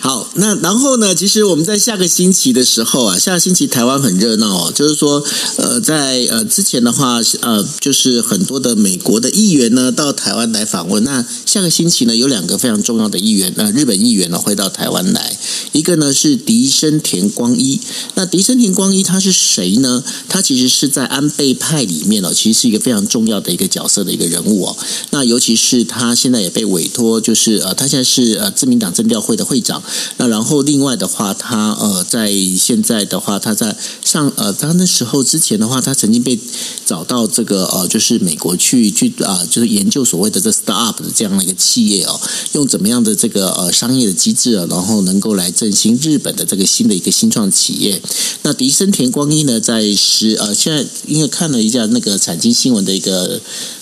[0.01, 1.15] 好，那然后呢？
[1.15, 4.73] 其实我们在下个星期的时候啊，下个星期台湾很热闹哦。
[4.75, 5.23] 就是说，
[5.57, 11.05] 呃，在呃之前的话，呃，就是很多的美国的议员呢到台湾来访问。
[11.05, 15.39] 那下个星期呢，有两个非常重要的议员，呃，日本议员呢会到台湾来。
[15.73, 17.81] 一个呢是迪生田光一。
[18.17, 20.03] 那迪生田光一他是谁呢？
[20.29, 24.77] 他其实是在安倍派里面哦，其实是一个非常重要的一个角色的一个人物哦。
[25.11, 26.08] 那尤其是他。
[26.09, 29.83] 他现在也被委托，就是呃，他现在是呃自民党政调会的会长。
[30.17, 36.39] 那然后另外的话，他呃在现在的话，他在上呃他那时候之前的话，他曾经被
[36.87, 42.19] 找到这个呃，就是美国去去啊、就是研究所谓的这 startup 的这样的一个企业哦，
[42.53, 48.01] 用怎么样的这个呃商业的机制啊，然后能够来振兴日本的这个新的一个新创企业。
[48.43, 53.41] 那迪生田光一呢，在十呃现在因为看了一下那个产经新闻的一个。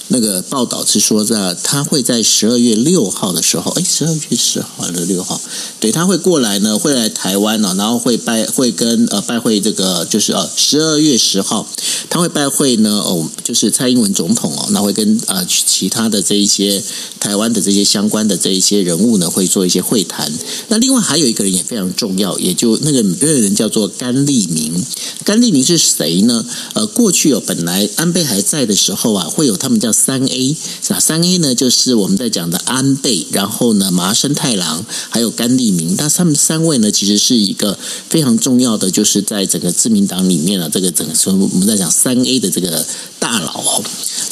[0.09, 5.41] 那个报道是说，在他会在十二月六号的时候，哎，十二月十号还是六号？
[5.81, 11.67] 对，他会过来呢，会来台湾呢，然后会拜会跟呃拜会这个就是呃十二月十号，
[12.09, 16.81] 他会拜会呢哦，就是蔡英文总统哦，那会跟呃其他的这一些
[17.19, 20.33] 台湾的这些相关的这一些人物呢，会做一些会谈。
[20.69, 24.87] 那另外还有一个人也非常重要，也就那个那个人叫做甘利明。
[25.25, 26.47] 甘利明是谁呢？
[26.75, 29.96] 呃，过去哦，本来安倍还在的时候啊，会有他们叫。
[29.97, 31.01] 三 A 是吧？
[31.01, 35.97] 三 A 呢，就是我们在讲的安倍，然后呢，麻生太郎，还有甘利明。
[35.97, 37.79] 那他们三位呢，其实是一个
[38.11, 42.85] 非常重要的，就是在整个自民党里面啊，这个整个说我们在讲三 A 的这个
[43.19, 43.83] 大佬。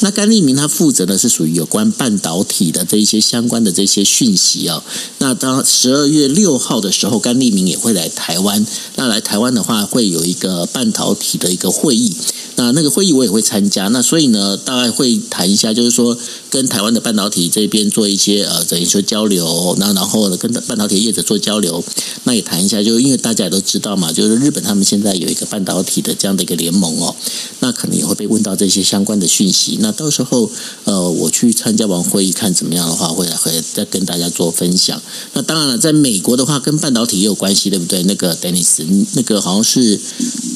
[0.01, 4.83] 那甘利明他负责的是属于有关半导体的这一些相关的这些讯息啊。
[5.17, 8.65] 那当十二月六号的时候，甘利明也会来台湾。
[8.95, 12.13] 那来台湾的话，会有一个半导体的一个会议。
[12.57, 16.17] 那那个会议我也会参加，那所以呢，大概会谈一下，就是说
[16.49, 21.83] 跟台湾的半导体这边做一些呃等于说交流，那然后呢跟半导体业者做交流，
[22.23, 27.15] 那也谈一下，就因为大家也都知道嘛，就是日本他们现在有一个半导体的这样的一个联盟哦，
[27.59, 30.49] 那可能也会被问到这些相关的讯息，那到时候
[30.85, 35.01] 呃我去参加完会议看怎么样的话，会来会再跟大家做分享。
[35.33, 38.01] 那当然了，在美国的话，跟半导体也有关系，对不对？
[38.03, 39.99] 那个 Dennis，那个好像是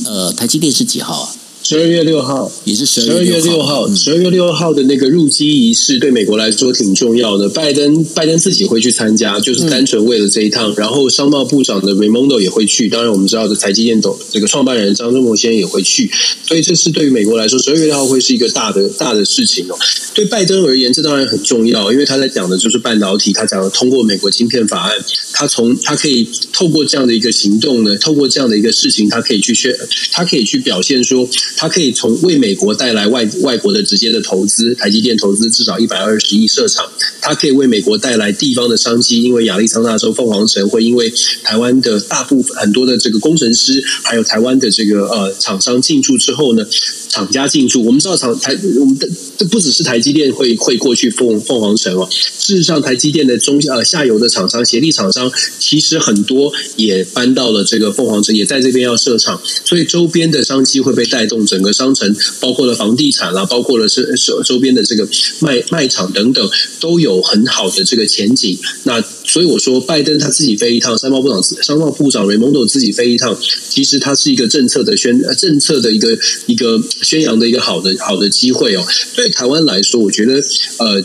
[0.06, 1.36] 呃台积电是几号啊？
[1.70, 7.48] 十二月六号也是十二月六号，十二月六号的那个入机仪式对美国来说挺重要的。
[7.48, 10.74] 拜登拜登自己会去参加，就是单纯为了这一趟。
[10.76, 16.10] 然后商贸部长的 Raimondo 也会去，当然我们知道的台积电董这个创办人张忠谋先生也会去。
[16.48, 19.78] 所以这是对于美国来说，十二月六号会是一个大的大的事情哦。
[20.16, 24.98] 对拜登而言，这当然很重要，因为他在讲的就是半导体，他讲的通过美国晶片法案，
[25.34, 29.72] 他从他可以透过这样的一个行动呢，透过这样的一个事情，他可以去宣，
[30.12, 31.30] 他可以去表现说。
[31.62, 36.90] 它可以从为美国带来外外国的直接的投资，台积电投资至少一百二十亿设厂。
[37.30, 41.14] 它可以为美国带来地方的商机，因为亚利桑那州凤凰城会因为
[41.44, 46.66] 台湾的大部分很多的这个工程师，还有台湾的这个呃厂商进驻之后呢，
[47.08, 47.86] 厂家进驻。
[47.86, 49.08] 我们知道厂台，我们的
[49.38, 52.10] 这不只是台积电会会过去凤凤凰城哦。
[52.10, 65.08] 事实上，台积电的中呃下游的厂商、协力厂商，其实很多也搬到了这个凤凰城，也在这边要设厂，所以周边的商机会被带动，整个商城包括了房地产啦，包括了是周周边的这个
[65.42, 66.50] 卖卖场等等，
[66.80, 68.58] 都有很好的这个前景。
[68.84, 73.38] 那所以我说，拜登他自己飞一趟，商贸部长商贸部长雷蒙多自己飞一趟，
[73.70, 76.18] 其实他是一个政策的宣政策的一个
[76.48, 78.84] 一个宣扬的一个好的好的机会哦。
[79.16, 80.42] 对台湾来说，我觉得
[80.78, 81.04] 呃。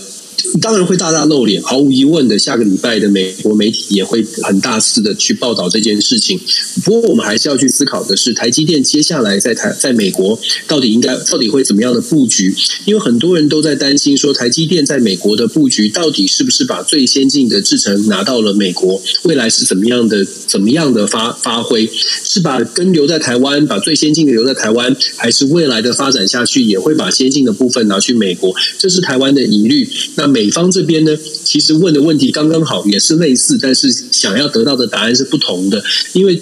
[0.60, 6.38] 当然会大大露脸，毫无疑问的，下个礼拜的美国媒体也会很大肆的去报道这件事情。
[6.84, 12.54] 不过，我们还是要去思考的是，台积电接下来在台在美国到底应该到底会怎么样的布局？
[12.84, 19.00] 因为很多人都在担心说，台积电在美国的布局到底是不是把最先进的制程拿到了美国？
[19.22, 21.90] 未来是怎么样的怎么样的发发挥？
[22.24, 28.54] 是把根留在台湾，把最先进的留在台湾，还是未来的发展下去也会把先进的部分拿去美国？
[28.78, 29.88] 这是台湾的疑虑。
[30.16, 36.40] 那美方这边呢，其实问的问题刚刚好，也是类似，但是想要得到的答案是不同的，因为。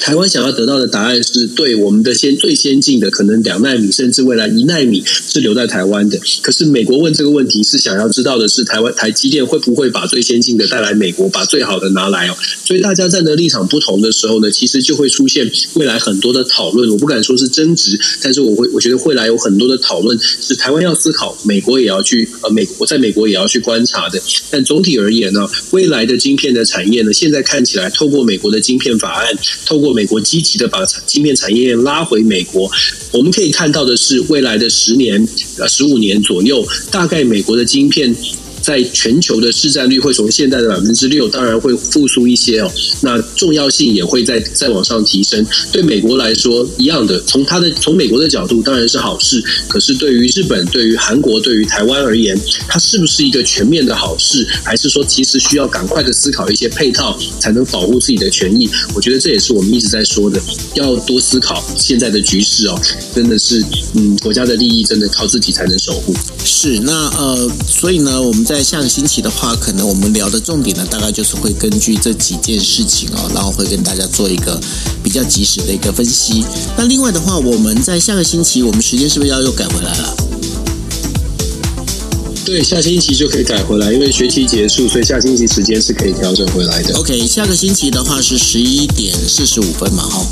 [0.00, 6.18] 台湾想要得到的答案是对我们的先最先进的可能两纳米，甚至未来一纳米是留在台湾的。
[6.42, 12.36] 可是美国问这个问题是想要知道的是台湾台积电会不会把最先进的带来美国，把最好的拿来哦。
[12.64, 16.90] 所以大家站的立场不同的时候呢，其实就会出现未来很多的讨论。
[16.90, 24.20] 我不敢说是争执，但是我会我觉得未来有很多的讨论是台湾要思考，美国也要去呃美国在美国也要去观察的。
[24.50, 32.70] 但总体而言呢，未来的晶片的产业呢，现在看起来透过美国的晶片法案，透过美国积极的把晶片产业链拉回美国，
[33.12, 35.26] 我们可以看到的是，未来的十年、
[35.58, 38.14] 呃十五年左右，大概美国的晶片。
[38.66, 42.68] 在全球的市占率会从现在的百分之六，当然会复苏一些哦。
[43.00, 45.46] 那重要性也会再再往上提升。
[45.70, 49.40] 对美国来说，一样的，从它的从美国的角度当然是好事。
[49.68, 52.36] 可是对于日本、对于韩国、对于台湾而言，
[52.66, 54.44] 它是不是一个全面的好事？
[54.64, 58.68] 还是说其实需要赶快的思考一些配套，才能保护自己的权益？
[58.96, 60.42] 我觉得这也是我们一直在说的，
[60.74, 62.76] 要多思考现在的局势哦。
[63.14, 63.64] 真的是，
[63.94, 66.12] 嗯，国家的利益真的靠自己才能守护。
[66.44, 68.55] 是，那呃，所以呢，我们在。
[68.56, 74.58] 在下个星期的话，可能我们聊的重点呢，大概就是会根据这几件事情哦，然后会跟大家做一个
[75.04, 76.42] 比较及时的一个分析。
[76.74, 80.16] 那另外的话，我们在下个星期，我们时间是不是要又改回来了？
[82.46, 86.98] 对，下星期就可以改回来，因为学期结束，所以下星期时间是可以调整回来的。
[86.98, 90.26] OK，下个星期的话是十一点四十五分嘛，哈。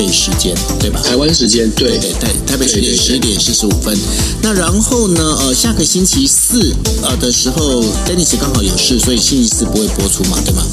[0.00, 0.98] 台北时间对吧？
[1.04, 3.94] 台湾时间对对台台北时间十一点四十五分。
[4.40, 5.36] 那然后呢？
[5.40, 10.64] 呃，下个星期四呃的时候，Dennis 刚好有事，所以星期四不会播出嘛，对吗？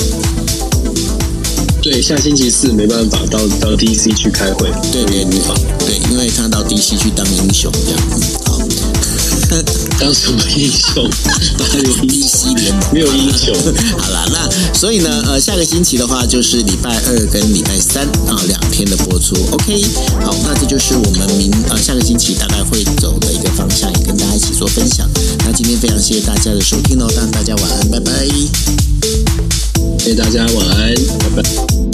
[1.82, 4.72] 对，下星期四没办法到到 DC 去开会。
[4.94, 5.42] 对对对，
[5.86, 8.00] 对，因为他到 DC 去当英雄这样。
[10.00, 11.10] 当什么英雄？
[11.58, 12.94] 哪有 DC 联盟？
[12.94, 13.54] 没有英雄。
[13.98, 19.36] 好了，那所以呢，呃，下个星期的话就是礼拜二跟礼拜三啊两天的播出。
[19.52, 19.82] OK，
[20.24, 25.10] 好，那这就是我们明呃下个星期大概会走的一个方向，也跟大家一起做分享。
[25.46, 28.28] 那今天非常谢谢大家的收听哦，大家晚安，拜拜。
[30.00, 30.94] 谢谢大家晚安，
[31.36, 31.87] 拜拜。